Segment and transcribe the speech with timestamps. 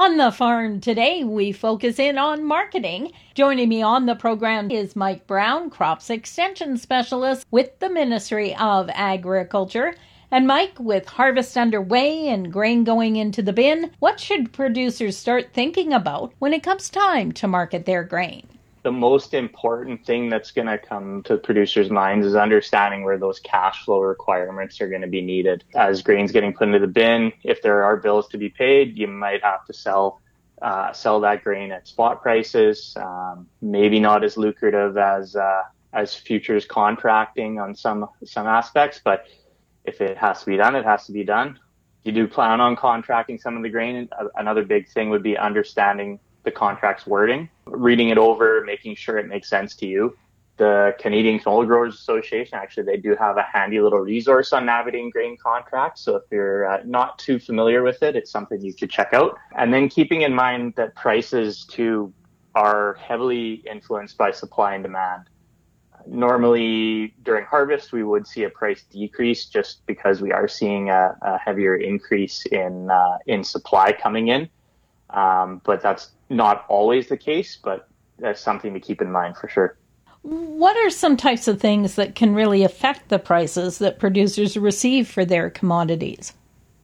[0.00, 3.12] On the farm today, we focus in on marketing.
[3.34, 8.88] Joining me on the program is Mike Brown, Crops Extension Specialist with the Ministry of
[8.94, 9.94] Agriculture.
[10.30, 15.52] And Mike, with harvest underway and grain going into the bin, what should producers start
[15.52, 18.48] thinking about when it comes time to market their grain?
[18.82, 23.38] The most important thing that's going to come to producers' minds is understanding where those
[23.40, 25.64] cash flow requirements are going to be needed.
[25.74, 29.06] As grain's getting put into the bin, if there are bills to be paid, you
[29.06, 30.20] might have to sell
[30.62, 32.94] uh, sell that grain at spot prices.
[32.96, 35.62] Um, maybe not as lucrative as uh,
[35.92, 39.26] as futures contracting on some some aspects, but
[39.84, 41.58] if it has to be done, it has to be done.
[42.04, 44.08] You do plan on contracting some of the grain.
[44.34, 49.28] Another big thing would be understanding the contract's wording, reading it over, making sure it
[49.28, 50.16] makes sense to you.
[50.56, 55.08] The Canadian Canola Growers Association, actually, they do have a handy little resource on navigating
[55.08, 56.02] grain contracts.
[56.02, 59.38] So if you're uh, not too familiar with it, it's something you could check out.
[59.56, 62.12] And then keeping in mind that prices too
[62.54, 65.30] are heavily influenced by supply and demand.
[66.06, 71.16] Normally during harvest, we would see a price decrease just because we are seeing a,
[71.22, 74.48] a heavier increase in uh, in supply coming in.
[75.10, 79.48] Um, but that's not always the case, but that's something to keep in mind for
[79.48, 79.76] sure.
[80.22, 85.08] What are some types of things that can really affect the prices that producers receive
[85.08, 86.34] for their commodities?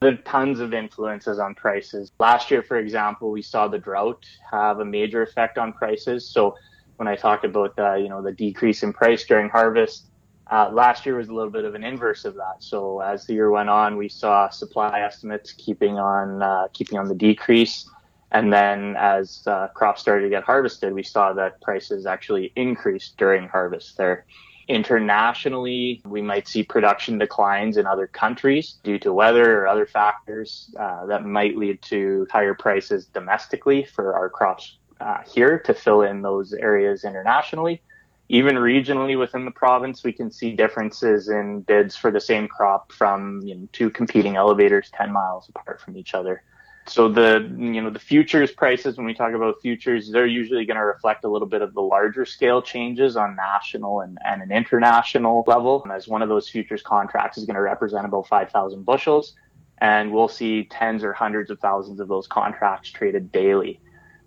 [0.00, 2.10] There are tons of influences on prices.
[2.18, 6.26] Last year, for example, we saw the drought have a major effect on prices.
[6.28, 6.56] So
[6.96, 10.06] when I talk about the, you know, the decrease in price during harvest,
[10.50, 12.56] uh, last year was a little bit of an inverse of that.
[12.60, 17.08] So as the year went on, we saw supply estimates keeping on uh, keeping on
[17.08, 17.90] the decrease.
[18.32, 23.16] And then as uh, crops started to get harvested, we saw that prices actually increased
[23.16, 24.26] during harvest there.
[24.68, 30.74] Internationally, we might see production declines in other countries due to weather or other factors
[30.78, 36.02] uh, that might lead to higher prices domestically for our crops uh, here to fill
[36.02, 37.80] in those areas internationally.
[38.28, 42.90] Even regionally within the province, we can see differences in bids for the same crop
[42.90, 46.42] from you know, two competing elevators 10 miles apart from each other
[46.88, 50.76] so the you know the futures prices when we talk about futures they're usually going
[50.76, 54.52] to reflect a little bit of the larger scale changes on national and, and an
[54.52, 59.34] international level as one of those futures contracts is going to represent about 5000 bushels
[59.78, 63.78] and we'll see tens or hundreds of thousands of those contracts traded daily.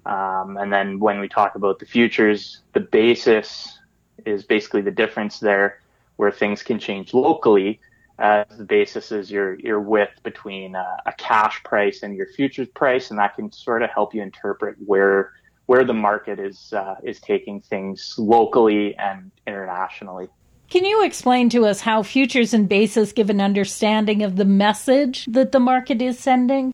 [0.06, 3.80] Um, and then when we talk about the futures the basis
[4.26, 5.80] is basically the difference there
[6.18, 7.80] where things can change locally
[8.19, 12.68] as the basis is your your width between a, a, cash price and your futures
[12.68, 15.31] price, and that can sort of help you interpret where
[15.66, 20.28] where the market is uh, is taking things locally and internationally.
[20.69, 25.25] Can you explain to us how futures and basis give an understanding of the message
[25.25, 26.74] that the market is sending?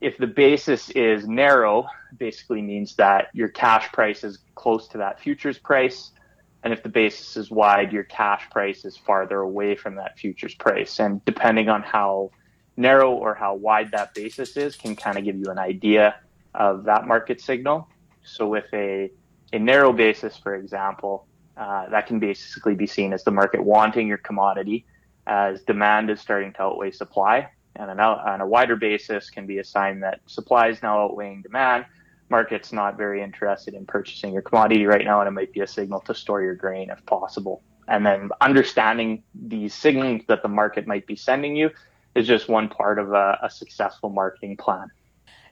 [0.00, 1.86] If the basis is narrow,
[2.18, 6.12] basically means that your cash price is close to that futures price
[6.62, 10.54] and if the basis is wide, your cash price is farther away from that futures
[10.54, 11.00] price.
[11.00, 12.30] And depending on how
[12.76, 16.14] narrow or how wide that basis is, can kind of give you an idea
[16.54, 17.88] of that market signal.
[18.24, 19.10] So with a,
[19.52, 24.06] a narrow basis, for example, uh, that can basically be seen as the market wanting
[24.06, 24.86] your commodity
[25.26, 27.48] as demand is starting to outweigh supply.
[27.74, 31.42] And an, on a wider basis can be a sign that supply is now outweighing
[31.42, 31.86] demand
[32.32, 35.66] market's not very interested in purchasing your commodity right now, and it might be a
[35.66, 37.62] signal to store your grain if possible.
[37.86, 41.70] And then understanding the signals that the market might be sending you
[42.14, 44.90] is just one part of a, a successful marketing plan.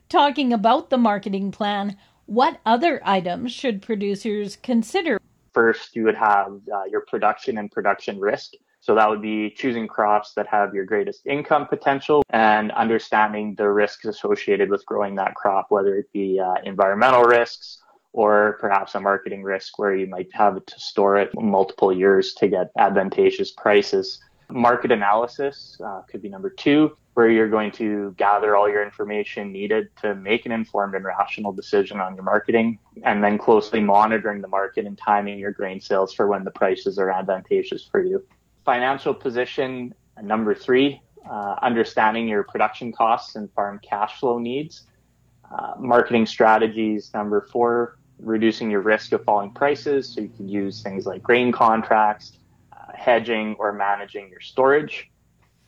[0.08, 1.96] Talking about the marketing plan,
[2.26, 5.20] what other items should producers consider?
[5.52, 8.52] First, you would have uh, your production and production risk.
[8.80, 13.68] So that would be choosing crops that have your greatest income potential and understanding the
[13.68, 17.82] risks associated with growing that crop, whether it be uh, environmental risks
[18.12, 22.48] or perhaps a marketing risk where you might have to store it multiple years to
[22.48, 24.20] get advantageous prices.
[24.48, 29.52] Market analysis uh, could be number two, where you're going to gather all your information
[29.52, 34.40] needed to make an informed and rational decision on your marketing, and then closely monitoring
[34.40, 38.24] the market and timing your grain sales for when the prices are advantageous for you
[38.70, 44.86] financial position, number three, uh, understanding your production costs and farm cash flow needs.
[45.50, 50.08] Uh, marketing strategies, number four, reducing your risk of falling prices.
[50.14, 52.38] So you can use things like grain contracts,
[52.72, 55.10] uh, hedging, or managing your storage.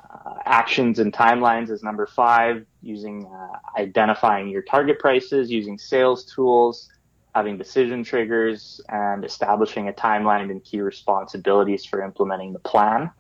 [0.08, 6.24] Uh, actions and timelines is number five, using uh, identifying your target prices, using sales
[6.24, 6.88] tools,
[7.34, 13.10] having decision triggers, and establishing a timeline and key responsibilities for implementing the plan.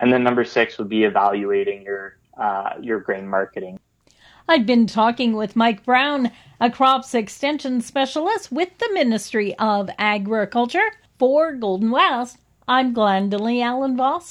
[0.00, 3.78] And then number six would be evaluating your uh, your grain marketing.
[4.48, 10.90] I've been talking with Mike Brown, a crops extension specialist with the Ministry of Agriculture.
[11.18, 14.28] For Golden West, I'm Glendalee Allen Voss.